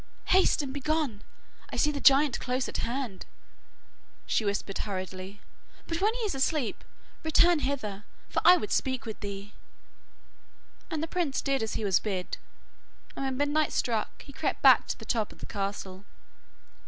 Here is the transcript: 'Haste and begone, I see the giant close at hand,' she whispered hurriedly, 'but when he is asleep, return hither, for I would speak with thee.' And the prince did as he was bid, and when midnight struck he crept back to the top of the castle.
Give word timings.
'Haste 0.29 0.63
and 0.63 0.73
begone, 0.73 1.21
I 1.69 1.75
see 1.75 1.91
the 1.91 2.01
giant 2.01 2.39
close 2.39 2.67
at 2.67 2.77
hand,' 2.77 3.27
she 4.25 4.43
whispered 4.43 4.79
hurriedly, 4.79 5.41
'but 5.85 6.01
when 6.01 6.15
he 6.15 6.21
is 6.21 6.33
asleep, 6.33 6.83
return 7.23 7.59
hither, 7.59 8.03
for 8.27 8.41
I 8.43 8.57
would 8.57 8.71
speak 8.71 9.05
with 9.05 9.19
thee.' 9.19 9.53
And 10.89 11.03
the 11.03 11.07
prince 11.07 11.39
did 11.39 11.61
as 11.61 11.75
he 11.75 11.85
was 11.85 11.99
bid, 11.99 12.37
and 13.15 13.23
when 13.25 13.37
midnight 13.37 13.71
struck 13.73 14.23
he 14.23 14.33
crept 14.33 14.63
back 14.63 14.87
to 14.87 14.97
the 14.97 15.05
top 15.05 15.31
of 15.31 15.37
the 15.37 15.45
castle. 15.45 16.03